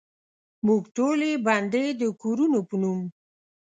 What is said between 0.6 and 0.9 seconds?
موږ